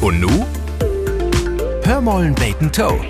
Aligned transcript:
Und 0.00 0.20
nu? 0.20 0.46
Hörmollen 1.82 2.32
Bacon 2.36 2.70
Toe. 2.70 3.00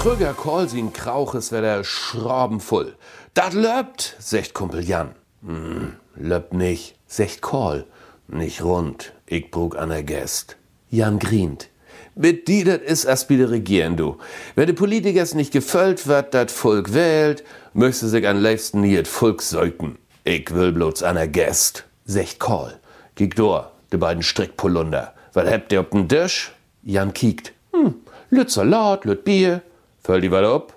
Krüger 0.00 0.32
Kohl 0.32 0.66
sin 0.66 0.94
Krauches 0.94 1.52
wär 1.52 1.60
der 1.60 1.84
Schraben 1.84 2.58
voll. 2.58 2.94
Dat 3.34 3.52
löbt, 3.52 4.16
secht 4.18 4.54
Kumpel 4.54 4.82
Jan. 4.82 5.10
Hm, 5.44 5.92
löbt 6.16 6.54
nicht, 6.54 6.94
secht 7.06 7.42
Kohl. 7.42 7.84
Nicht 8.28 8.64
rund, 8.64 9.12
ich 9.26 9.50
brug 9.50 9.76
an 9.76 9.90
der 9.90 10.02
Gäst. 10.02 10.56
Jan 10.88 11.18
grient. 11.18 11.68
Mit 12.14 12.48
die, 12.48 12.64
dat 12.64 12.80
is 12.80 13.06
as 13.06 13.28
wieder 13.28 13.50
regieren, 13.50 13.98
du. 13.98 14.16
Wenn 14.54 14.66
de 14.66 14.74
Politikers 14.74 15.34
nicht 15.34 15.52
gefüllt 15.52 16.06
wird, 16.06 16.32
dat 16.32 16.50
Volk 16.50 16.94
wählt, 16.94 17.44
möchte 17.74 18.08
sich 18.08 18.26
an 18.26 18.42
liebsten 18.42 18.80
nie 18.80 19.04
Volk 19.04 19.42
säugen. 19.42 19.98
Ich 20.24 20.54
will 20.54 20.72
bloß 20.72 21.02
an 21.02 21.16
der 21.16 21.28
Gäst. 21.28 21.84
Secht 22.06 22.38
Kohl. 22.38 22.72
Kiek 23.16 23.36
door, 23.36 23.70
de 23.92 23.98
beiden 23.98 24.22
Strickpolunder. 24.22 25.12
Was 25.34 25.50
habt 25.50 25.72
ihr 25.72 25.80
op 25.80 25.90
den 25.90 26.08
Tisch? 26.08 26.52
Jan 26.82 27.14
kiekt. 27.14 27.52
Hm, 27.72 27.94
lüt 28.30 28.50
Salat, 28.50 29.04
lüt 29.04 29.24
Bier. 29.24 29.62
Föll 30.04 30.20
die 30.20 30.30
wat 30.30 30.44
op? 30.44 30.74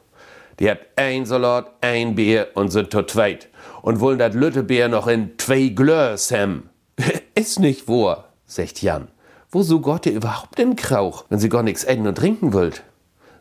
Die 0.59 0.70
habt 0.70 0.85
ein 0.95 1.25
Salat, 1.25 1.71
ein 1.81 2.16
Bier 2.16 2.47
und 2.53 2.70
sind 2.70 2.89
tot 2.89 3.11
zweit. 3.11 3.49
Und 3.81 3.99
wollen 3.99 4.20
dat 4.20 4.33
Lüttebier 4.33 4.88
noch 4.88 5.07
in 5.07 5.31
zwei 5.38 5.67
Glörs 5.67 6.31
hem. 6.31 6.70
Ist 7.35 7.59
nicht 7.59 7.89
wahr, 7.89 8.30
sagt 8.45 8.81
Jan. 8.81 9.09
Wo 9.52 9.61
so 9.61 9.81
Gott 9.81 10.05
ihr 10.05 10.13
überhaupt 10.13 10.58
den 10.58 10.77
Krauch, 10.77 11.25
wenn 11.30 11.39
sie 11.39 11.49
gar 11.49 11.63
nix 11.63 11.83
essen 11.83 12.08
und 12.08 12.17
trinken 12.17 12.53
wollt? 12.53 12.83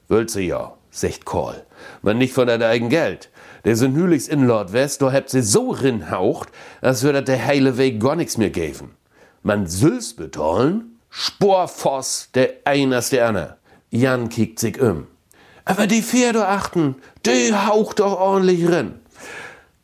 Wollt 0.09 0.31
sie 0.31 0.49
ja, 0.49 0.75
sagt 0.91 1.25
Kohl. 1.25 1.63
Man 2.03 2.19
nicht 2.19 2.35
von 2.35 2.49
der 2.49 2.61
eigen 2.69 2.89
Geld. 2.89 3.31
Der 3.65 3.77
sind 3.77 3.95
nülichs 3.95 4.29
in 4.29 4.47
Nordwest, 4.47 5.01
da 5.01 5.13
habt 5.13 5.31
sie 5.31 5.43
so 5.43 5.71
rinhaucht, 5.71 6.49
als 6.81 7.03
würde 7.05 7.23
der 7.23 7.45
heile 7.45 7.79
Weg 7.79 8.01
gar 8.01 8.17
nix 8.17 8.37
mehr 8.37 8.51
geben. 8.51 8.97
Man 9.43 9.67
sülls 9.67 10.15
betollen, 10.15 10.94
Sporfoss, 11.17 12.31
der 12.35 12.55
einers 12.65 13.11
der 13.11 13.29
Anne. 13.29 13.57
Jan 13.91 14.29
kickt 14.29 14.59
sich 14.59 14.81
um. 14.81 15.07
Aber 15.65 15.87
die 15.87 16.03
Pferde 16.03 16.49
achten, 16.49 16.97
die 17.25 17.55
haucht 17.55 18.01
doch 18.01 18.19
ordentlich 18.19 18.69
rin. 18.69 18.99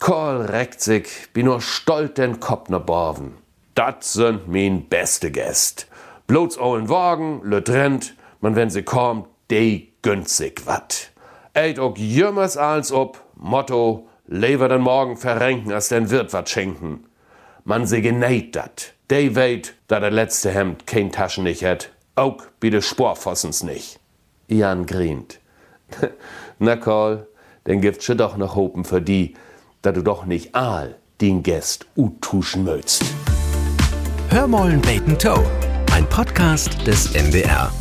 Kohl 0.01 0.45
reckt 0.47 0.81
sich, 0.81 1.07
bin 1.33 1.47
nur 1.47 1.61
stolz 1.61 2.15
den 2.15 2.41
Kopf 2.41 2.69
ne 2.69 2.81
Borven. 2.81 3.35
Dat 3.77 4.03
sind 4.03 4.49
min 4.49 4.89
beste 4.89 5.31
Gäst. 5.31 5.87
Bloß 6.27 6.59
ollen 6.59 6.89
Wagen, 6.89 7.43
lüt 7.45 7.71
rennt, 7.71 8.15
man 8.41 8.57
wenn 8.57 8.71
sie 8.71 8.83
kommt, 8.83 9.29
de 9.53 9.87
günstig 10.03 10.67
wat. 10.67 11.11
Eid 11.55 11.79
ook 11.79 11.97
jümmers 11.97 12.57
als 12.57 12.91
ob, 12.91 13.23
Motto, 13.37 14.09
lever 14.27 14.69
den 14.69 14.83
morgen 14.83 15.17
verrenken, 15.17 15.73
als 15.73 15.91
den 15.91 16.11
Wirt 16.11 16.33
wat 16.33 16.49
schenken. 16.49 17.05
Man 17.63 17.87
se 17.87 18.01
geneit 18.01 18.57
dat. 18.57 18.95
De 19.11 19.35
weet, 19.35 19.75
da 19.89 19.99
der 19.99 20.13
letzte 20.13 20.53
Hemd 20.53 20.87
kein 20.87 21.11
Taschen 21.11 21.43
nicht 21.43 21.65
hat. 21.65 21.91
Auch 22.15 22.45
bi 22.61 22.71
de 22.71 22.81
Sporfossens 22.81 23.65
nicht. 23.65 23.99
Jan 24.47 24.87
grient. 24.87 25.41
Na 26.61 26.77
Karl, 26.77 27.27
denn 27.67 27.81
gibt's 27.81 28.05
schon 28.05 28.19
doch 28.19 28.37
noch 28.37 28.55
Hopen 28.55 28.85
für 28.85 29.03
die, 29.03 29.35
da 29.83 29.91
du 29.91 30.03
doch 30.03 30.27
nicht 30.27 30.55
all 30.55 30.95
den 31.21 31.43
Gäst 31.43 31.87
utuschen 31.97 32.63
möchtst. 32.63 33.03
Hörmollen 34.29 34.81
Bacon 34.81 35.19
Toe. 35.19 35.45
Ein 35.93 36.09
Podcast 36.09 36.87
des 36.87 37.13
NDR. 37.13 37.73